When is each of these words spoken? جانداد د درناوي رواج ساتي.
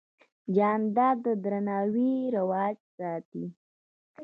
جانداد 0.55 1.17
د 1.25 1.27
درناوي 1.43 2.13
رواج 2.35 2.77
ساتي. 2.97 3.45